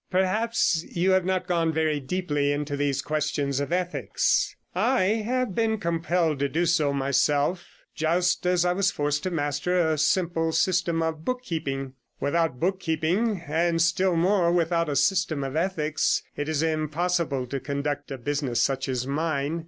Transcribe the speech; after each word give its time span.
'Perhaps 0.09 0.83
you 0.89 1.11
have 1.11 1.25
not 1.25 1.45
gone 1.45 1.71
very 1.71 1.99
deeply 1.99 2.51
into 2.51 2.75
these 2.75 3.03
questions 3.03 3.59
of 3.59 3.71
ethics. 3.71 4.55
I 4.73 5.03
have 5.23 5.53
been 5.53 5.77
compelled 5.77 6.39
to 6.39 6.49
do 6.49 6.65
so 6.65 6.91
myself, 6.91 7.65
just 7.93 8.47
as 8.47 8.65
I 8.65 8.73
was 8.73 8.89
forced 8.89 9.21
to 9.21 9.29
master 9.29 9.77
a 9.79 9.99
simple 9.99 10.53
system 10.53 11.03
of 11.03 11.23
book 11.23 11.43
keeping. 11.43 11.93
Without 12.19 12.59
book 12.59 12.79
keeping, 12.79 13.43
and 13.45 13.79
still 13.79 14.15
more 14.15 14.51
without 14.51 14.89
a 14.89 14.95
system 14.95 15.43
of 15.43 15.55
ethics, 15.55 16.23
it 16.35 16.49
is 16.49 16.63
impossible 16.63 17.45
to 17.45 17.59
conduct 17.59 18.09
a 18.09 18.17
business 18.17 18.59
such 18.59 18.89
as 18.89 19.05
mine. 19.05 19.59